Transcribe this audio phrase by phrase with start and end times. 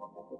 [0.00, 0.39] como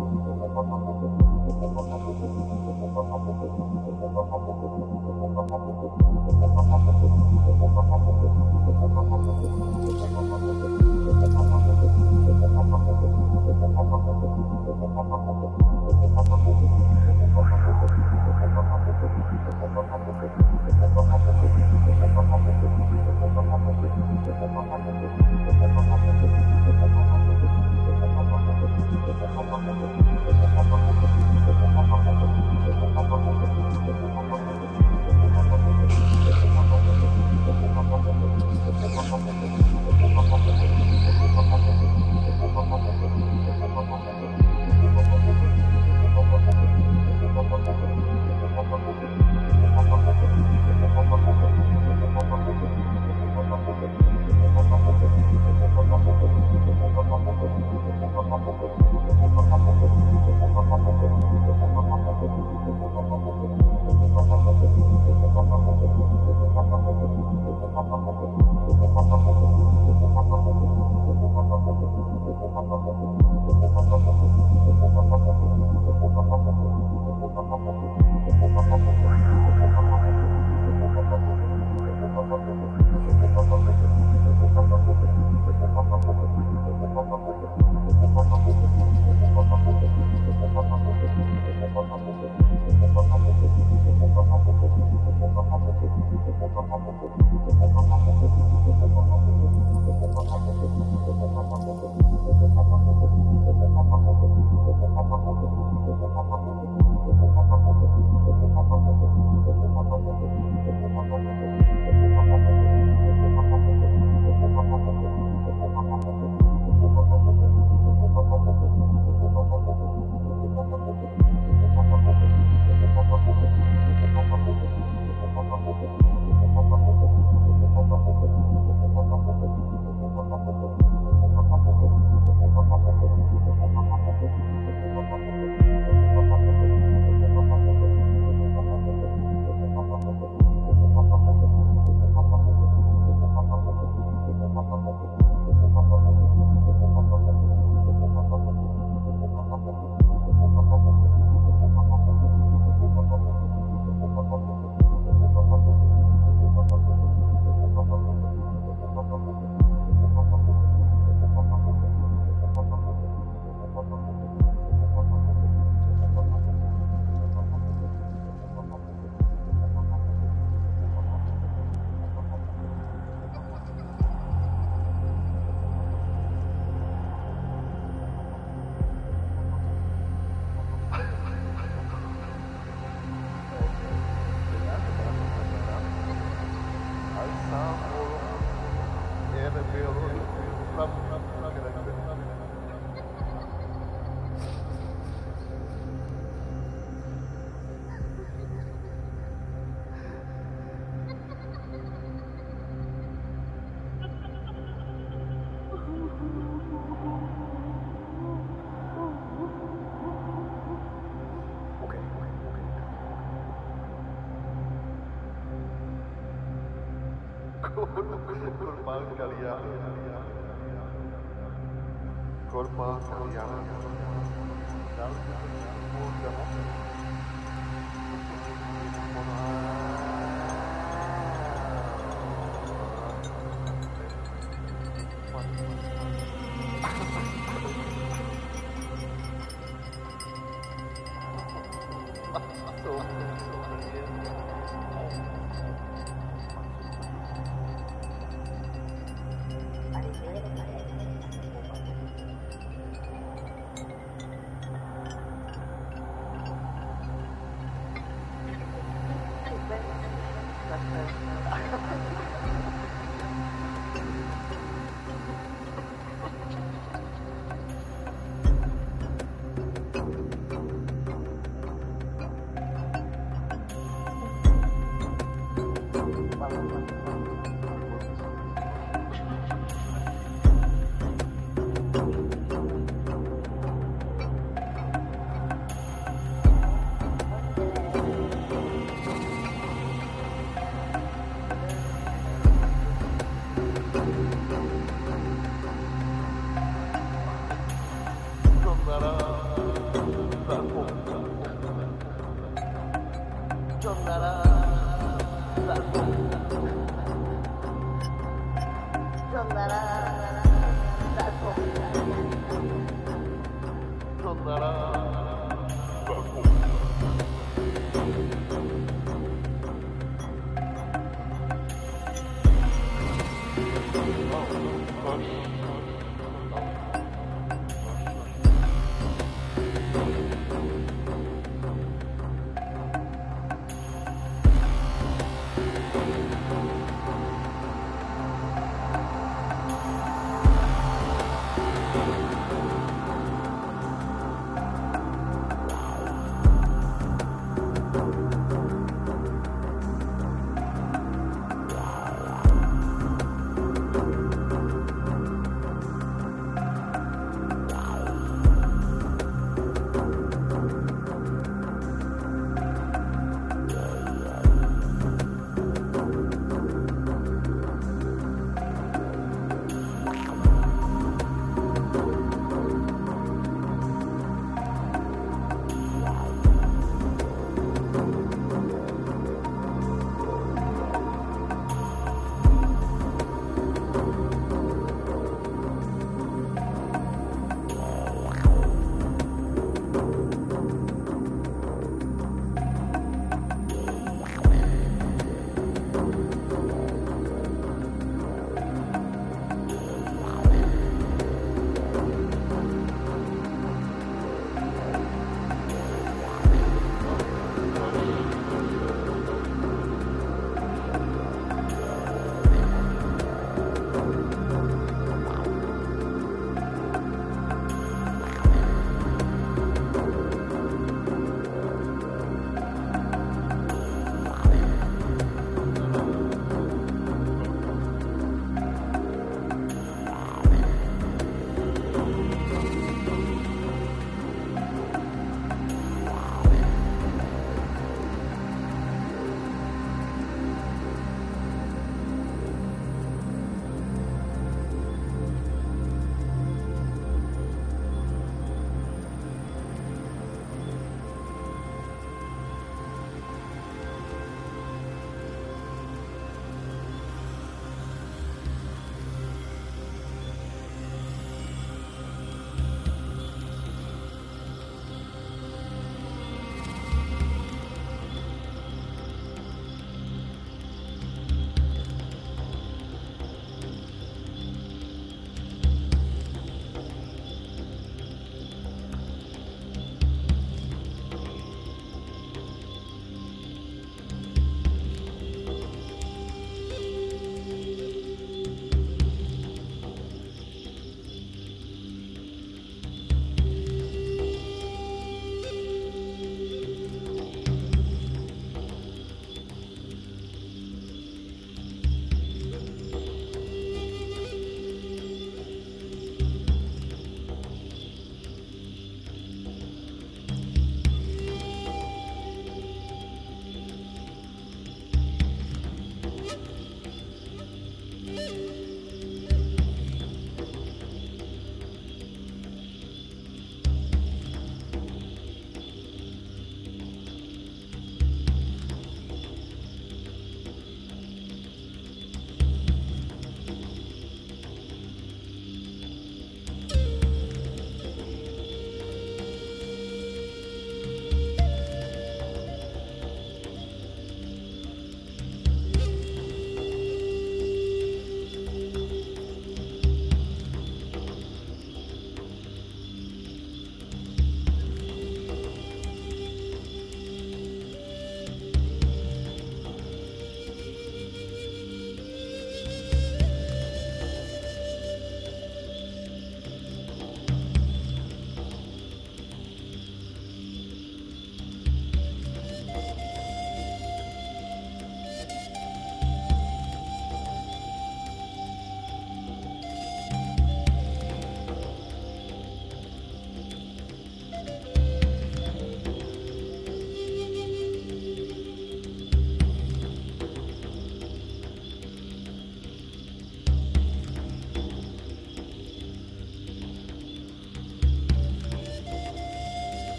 [219.41, 219.80] Kurban